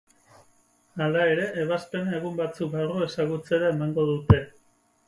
Hala 1.07 1.25
ere, 1.33 1.45
ebazpena 1.65 2.17
egun 2.21 2.41
batzuk 2.43 2.75
barru 2.79 3.07
ezagutzera 3.11 3.73
emango 3.77 4.09
dute. 4.15 4.43